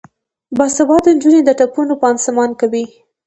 [0.57, 2.83] باسواده نجونې د ټپونو پانسمان کوي.